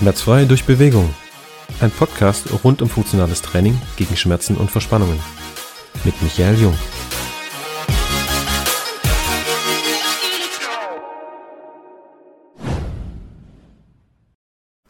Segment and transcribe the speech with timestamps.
[0.00, 1.14] Schmerzfrei durch Bewegung.
[1.82, 5.20] Ein Podcast rund um funktionales Training gegen Schmerzen und Verspannungen.
[6.04, 6.74] Mit Michael Jung.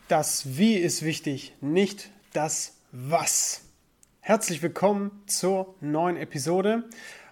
[0.07, 3.63] Das Wie ist wichtig, nicht das Was.
[4.21, 6.85] Herzlich willkommen zur neuen Episode.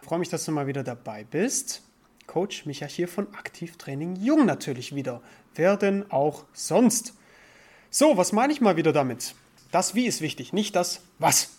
[0.03, 1.83] Ich freue mich, dass du mal wieder dabei bist.
[2.27, 5.23] Coach Micha hier von Aktivtraining Jung natürlich wieder.
[5.55, 7.15] Wer denn auch sonst?
[7.91, 9.35] So, was meine ich mal wieder damit?
[9.71, 11.53] Das Wie ist wichtig, nicht das Was.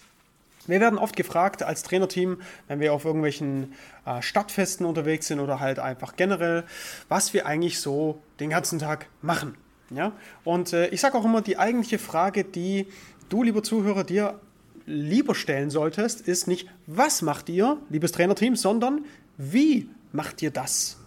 [0.67, 3.73] Wir werden oft gefragt als Trainerteam, wenn wir auf irgendwelchen
[4.05, 6.65] äh, Stadtfesten unterwegs sind oder halt einfach generell,
[7.07, 9.55] was wir eigentlich so den ganzen Tag machen.
[9.89, 10.11] Ja?
[10.43, 12.85] Und äh, ich sage auch immer, die eigentliche Frage, die
[13.29, 14.39] du, lieber Zuhörer, dir
[14.85, 19.05] lieber stellen solltest, ist nicht, was macht ihr, liebes Trainerteam, sondern
[19.37, 20.97] wie macht ihr das,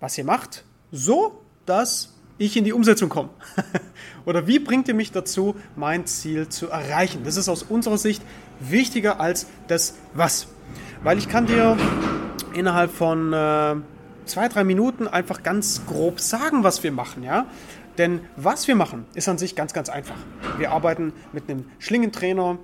[0.00, 3.30] was ihr macht, so, dass ich in die Umsetzung komme?
[4.26, 7.22] Oder wie bringt ihr mich dazu, mein Ziel zu erreichen?
[7.24, 8.22] Das ist aus unserer Sicht
[8.60, 10.46] wichtiger als das Was.
[11.02, 11.76] Weil ich kann dir
[12.54, 13.76] innerhalb von äh,
[14.24, 17.22] zwei, drei Minuten einfach ganz grob sagen, was wir machen.
[17.22, 17.46] Ja?
[17.98, 20.16] Denn was wir machen, ist an sich ganz, ganz einfach.
[20.58, 22.58] Wir arbeiten mit einem Schlingentrainer,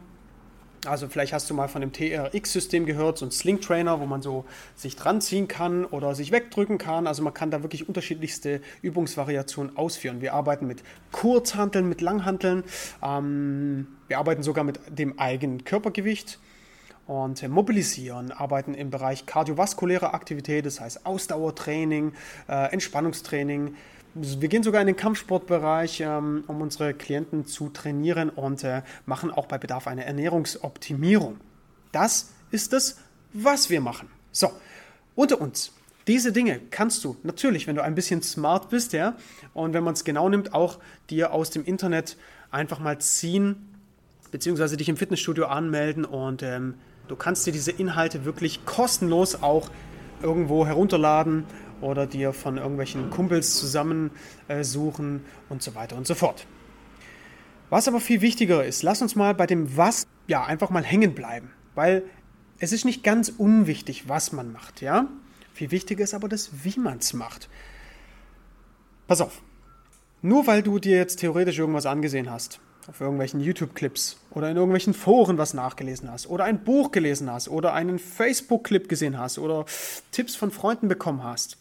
[0.86, 4.44] also vielleicht hast du mal von dem TRX-System gehört, so ein Sling-Trainer, wo man so
[4.76, 7.06] sich dran ziehen kann oder sich wegdrücken kann.
[7.06, 10.20] Also man kann da wirklich unterschiedlichste Übungsvariationen ausführen.
[10.20, 12.64] Wir arbeiten mit Kurzhanteln, mit Langhanteln.
[13.02, 16.38] Ähm, wir arbeiten sogar mit dem eigenen Körpergewicht
[17.06, 22.12] und mobilisieren, arbeiten im Bereich kardiovaskuläre Aktivität, das heißt Ausdauertraining,
[22.48, 23.74] äh, Entspannungstraining,
[24.14, 29.30] wir gehen sogar in den Kampfsportbereich, ähm, um unsere Klienten zu trainieren und äh, machen
[29.30, 31.38] auch bei Bedarf eine Ernährungsoptimierung.
[31.92, 32.98] Das ist es,
[33.32, 34.08] was wir machen.
[34.32, 34.50] So,
[35.14, 35.72] unter uns.
[36.06, 39.16] Diese Dinge kannst du natürlich, wenn du ein bisschen smart bist, ja,
[39.54, 42.16] und wenn man es genau nimmt, auch dir aus dem Internet
[42.50, 43.68] einfach mal ziehen,
[44.32, 46.74] beziehungsweise dich im Fitnessstudio anmelden und ähm,
[47.06, 49.70] du kannst dir diese Inhalte wirklich kostenlos auch
[50.22, 51.44] irgendwo herunterladen
[51.80, 56.46] oder dir von irgendwelchen Kumpels zusammensuchen äh, und so weiter und so fort.
[57.70, 61.14] Was aber viel wichtiger ist, lass uns mal bei dem Was ja einfach mal hängen
[61.14, 62.02] bleiben, weil
[62.58, 65.06] es ist nicht ganz unwichtig, was man macht, ja?
[65.54, 67.48] Viel wichtiger ist aber das, wie man es macht.
[69.06, 69.42] Pass auf.
[70.22, 74.94] Nur weil du dir jetzt theoretisch irgendwas angesehen hast, auf irgendwelchen YouTube-Clips oder in irgendwelchen
[74.94, 79.64] Foren was nachgelesen hast oder ein Buch gelesen hast oder einen Facebook-Clip gesehen hast oder
[80.12, 81.56] Tipps von Freunden bekommen hast,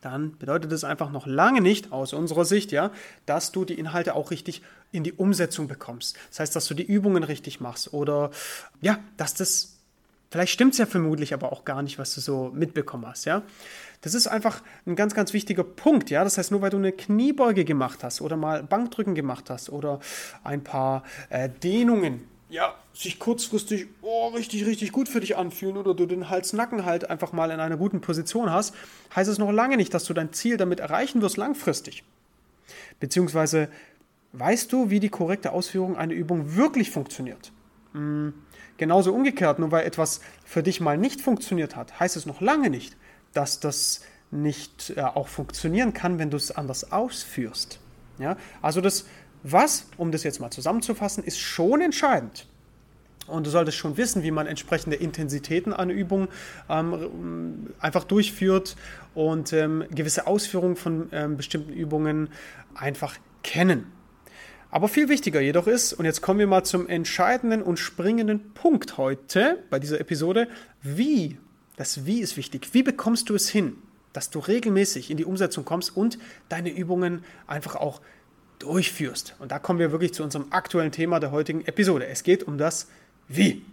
[0.00, 2.90] dann bedeutet es einfach noch lange nicht, aus unserer Sicht, ja,
[3.26, 4.62] dass du die Inhalte auch richtig
[4.92, 6.16] in die Umsetzung bekommst.
[6.30, 8.30] Das heißt, dass du die Übungen richtig machst oder
[8.80, 9.76] ja, dass das,
[10.30, 13.42] vielleicht stimmt es ja vermutlich aber auch gar nicht, was du so mitbekommen hast, ja.
[14.02, 16.24] Das ist einfach ein ganz, ganz wichtiger Punkt, ja.
[16.24, 20.00] Das heißt, nur weil du eine Kniebeuge gemacht hast oder mal Bankdrücken gemacht hast oder
[20.42, 25.94] ein paar äh, Dehnungen ja, sich kurzfristig oh, richtig, richtig gut für dich anfühlen oder
[25.94, 28.74] du den Hals-Nacken halt einfach mal in einer guten Position hast,
[29.14, 32.04] heißt es noch lange nicht, dass du dein Ziel damit erreichen wirst langfristig.
[32.98, 33.68] Beziehungsweise
[34.32, 37.52] weißt du, wie die korrekte Ausführung einer Übung wirklich funktioniert.
[37.92, 38.34] Hm,
[38.76, 42.70] genauso umgekehrt, nur weil etwas für dich mal nicht funktioniert hat, heißt es noch lange
[42.70, 42.96] nicht,
[43.32, 47.80] dass das nicht äh, auch funktionieren kann, wenn du es anders ausführst.
[48.18, 48.36] Ja?
[48.62, 49.06] Also das
[49.42, 52.46] was, um das jetzt mal zusammenzufassen, ist schon entscheidend.
[53.26, 56.28] Und du solltest schon wissen, wie man entsprechende Intensitäten an Übungen
[56.68, 58.76] ähm, einfach durchführt
[59.14, 62.30] und ähm, gewisse Ausführungen von ähm, bestimmten Übungen
[62.74, 63.86] einfach kennen.
[64.72, 68.98] Aber viel wichtiger jedoch ist, und jetzt kommen wir mal zum entscheidenden und springenden Punkt
[68.98, 70.48] heute bei dieser Episode,
[70.82, 71.38] wie.
[71.76, 72.68] Das Wie ist wichtig.
[72.72, 73.76] Wie bekommst du es hin,
[74.12, 76.18] dass du regelmäßig in die Umsetzung kommst und
[76.50, 78.02] deine Übungen einfach auch
[78.60, 79.34] durchführst.
[79.40, 82.06] Und da kommen wir wirklich zu unserem aktuellen Thema der heutigen Episode.
[82.06, 82.86] Es geht um das
[83.26, 83.64] Wie.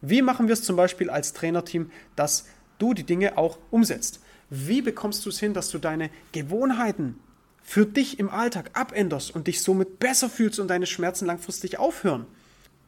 [0.00, 2.46] Wie machen wir es zum Beispiel als Trainerteam, dass
[2.78, 4.20] du die Dinge auch umsetzt?
[4.50, 7.18] Wie bekommst du es hin, dass du deine Gewohnheiten
[7.62, 12.26] für dich im Alltag abänderst und dich somit besser fühlst und deine Schmerzen langfristig aufhören?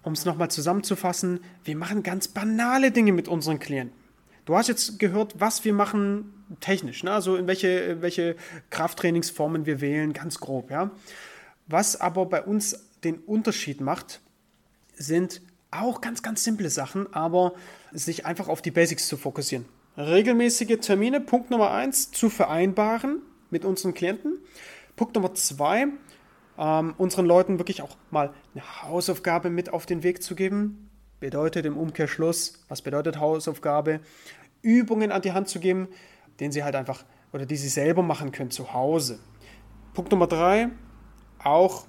[0.02, 3.96] Um es nochmal zusammenzufassen, wir machen ganz banale Dinge mit unseren Klienten.
[4.44, 7.10] Du hast jetzt gehört, was wir machen technisch, ne?
[7.10, 8.36] also in welche, welche
[8.70, 10.70] Krafttrainingsformen wir wählen, ganz grob.
[10.70, 10.92] Ja?
[11.66, 14.20] Was aber bei uns den Unterschied macht,
[14.94, 17.54] sind auch ganz, ganz simple Sachen, aber
[17.92, 19.66] sich einfach auf die Basics zu fokussieren.
[19.96, 23.20] Regelmäßige Termine, Punkt Nummer eins, zu vereinbaren
[23.50, 24.38] mit unseren Klienten.
[24.94, 25.88] Punkt Nummer zwei,
[26.58, 30.90] ähm, unseren Leuten wirklich auch mal eine Hausaufgabe mit auf den Weg zu geben.
[31.18, 34.00] Bedeutet im Umkehrschluss, was bedeutet Hausaufgabe?
[34.62, 35.88] Übungen an die Hand zu geben,
[36.40, 39.18] den sie halt einfach oder die sie selber machen können zu Hause.
[39.94, 40.70] Punkt Nummer drei,
[41.42, 41.86] auch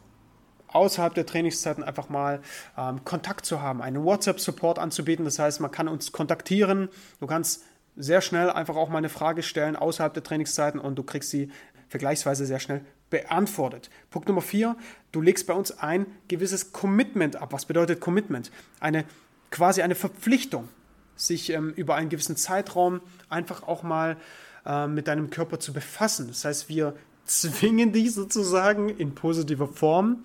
[0.70, 2.42] außerhalb der Trainingszeiten einfach mal
[2.78, 5.26] ähm, Kontakt zu haben, einen WhatsApp-Support anzubieten.
[5.26, 6.90] Das heißt, man kann uns kontaktieren.
[7.20, 7.64] Du kannst
[7.96, 11.52] sehr schnell einfach auch mal eine Frage stellen außerhalb der Trainingszeiten und du kriegst sie
[11.90, 13.90] vergleichsweise sehr schnell beantwortet.
[14.10, 14.76] Punkt Nummer vier,
[15.12, 17.54] du legst bei uns ein gewisses Commitment ab.
[17.54, 18.52] Was bedeutet Commitment?
[18.80, 19.06] Eine
[19.50, 20.68] quasi eine Verpflichtung,
[21.16, 24.18] sich ähm, über einen gewissen Zeitraum einfach auch mal
[24.66, 26.28] äh, mit deinem Körper zu befassen.
[26.28, 26.94] Das heißt, wir
[27.28, 30.24] zwingen dich sozusagen in positiver Form,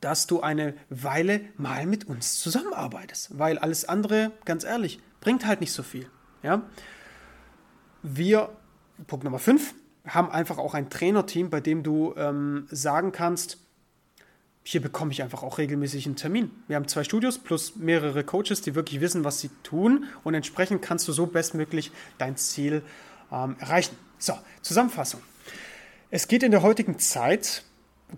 [0.00, 3.38] dass du eine Weile mal mit uns zusammenarbeitest.
[3.38, 6.08] Weil alles andere, ganz ehrlich, bringt halt nicht so viel.
[6.42, 6.62] Ja?
[8.02, 8.50] Wir,
[9.06, 9.74] Punkt Nummer 5,
[10.06, 13.58] haben einfach auch ein Trainerteam, bei dem du ähm, sagen kannst,
[14.62, 16.50] hier bekomme ich einfach auch regelmäßig einen Termin.
[16.68, 20.82] Wir haben zwei Studios plus mehrere Coaches, die wirklich wissen, was sie tun und entsprechend
[20.82, 22.82] kannst du so bestmöglich dein Ziel
[23.32, 23.96] ähm, erreichen.
[24.18, 25.20] So, Zusammenfassung.
[26.12, 27.62] Es geht in der heutigen Zeit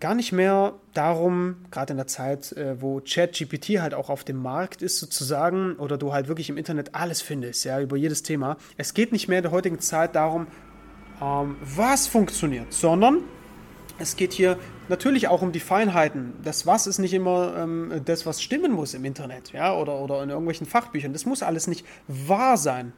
[0.00, 4.38] gar nicht mehr darum, gerade in der Zeit, äh, wo ChatGPT halt auch auf dem
[4.38, 8.56] Markt ist sozusagen oder du halt wirklich im Internet alles findest, ja, über jedes Thema.
[8.78, 10.46] Es geht nicht mehr in der heutigen Zeit darum,
[11.20, 13.18] ähm, was funktioniert, sondern
[13.98, 16.32] es geht hier natürlich auch um die Feinheiten.
[16.42, 20.22] Das Was ist nicht immer ähm, das, was stimmen muss im Internet ja, oder, oder
[20.22, 21.12] in irgendwelchen Fachbüchern.
[21.12, 22.94] Das muss alles nicht wahr sein.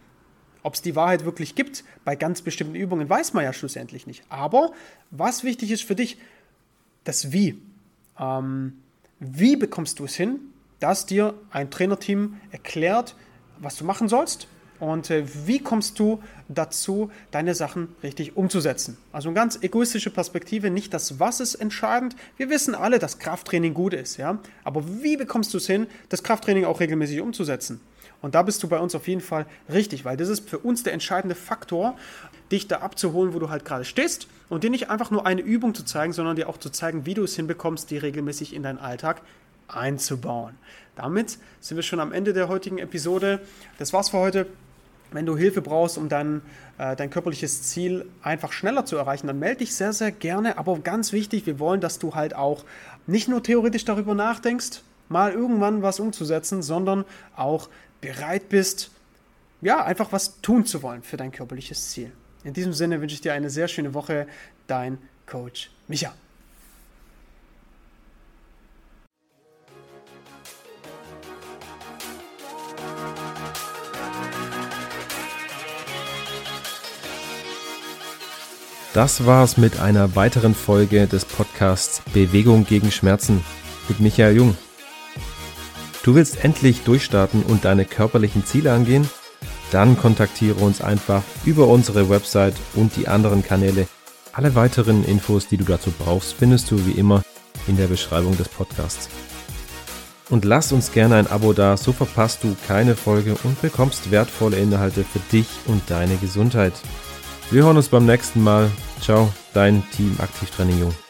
[0.64, 4.25] Ob es die Wahrheit wirklich gibt, bei ganz bestimmten Übungen, weiß man ja schlussendlich nicht.
[4.28, 4.72] Aber
[5.12, 6.19] was wichtig ist für dich,
[7.05, 7.62] das Wie.
[8.19, 8.72] Ähm,
[9.20, 10.40] wie bekommst du es hin,
[10.81, 13.14] dass dir ein Trainerteam erklärt,
[13.61, 14.49] was du machen sollst
[14.81, 18.97] und äh, wie kommst du dazu, deine Sachen richtig umzusetzen?
[19.12, 22.17] Also eine ganz egoistische Perspektive, nicht das Was ist entscheidend.
[22.37, 24.38] Wir wissen alle, dass Krafttraining gut ist, ja.
[24.65, 27.81] Aber wie bekommst du es hin, das Krafttraining auch regelmäßig umzusetzen?
[28.21, 30.82] Und da bist du bei uns auf jeden Fall richtig, weil das ist für uns
[30.82, 31.94] der entscheidende Faktor,
[32.50, 35.75] dich da abzuholen, wo du halt gerade stehst und dir nicht einfach nur eine Übung
[35.75, 38.79] zu zeigen, sondern dir auch zu zeigen, wie du es hinbekommst, die regelmäßig in deinen
[38.79, 39.21] Alltag
[39.69, 40.55] einzubauen.
[40.96, 43.40] Damit sind wir schon am Ende der heutigen Episode.
[43.78, 44.46] Das war's für heute.
[45.11, 46.43] Wenn du Hilfe brauchst, um dein,
[46.78, 50.58] äh, dein körperliches Ziel einfach schneller zu erreichen, dann melde dich sehr, sehr gerne.
[50.58, 52.64] Aber ganz wichtig, wir wollen, dass du halt auch
[53.06, 57.05] nicht nur theoretisch darüber nachdenkst, mal irgendwann was umzusetzen, sondern
[57.37, 57.69] auch
[58.00, 58.90] bereit bist,
[59.61, 62.12] ja, einfach was tun zu wollen für dein körperliches Ziel.
[62.43, 64.26] In diesem Sinne wünsche ich dir eine sehr schöne Woche.
[64.66, 66.12] Dein Coach Micha.
[78.94, 83.44] Das war's mit einer weiteren Folge des Podcasts Bewegung gegen Schmerzen
[83.88, 84.56] mit Michael Jung.
[86.05, 89.11] Du willst endlich durchstarten und deine körperlichen Ziele angehen?
[89.73, 93.88] Dann kontaktiere uns einfach über unsere Website und die anderen Kanäle.
[94.32, 97.25] Alle weiteren Infos, die du dazu brauchst, findest du wie immer
[97.67, 99.08] in der Beschreibung des Podcasts.
[100.31, 104.56] Und lass uns gerne ein Abo da, so verpasst du keine Folge und bekommst wertvolle
[104.58, 106.75] Inhalte für dich und deine Gesundheit.
[107.50, 108.70] Wir hören uns beim nächsten Mal.
[109.00, 111.03] Ciao, dein Team Aktivtraining Jung.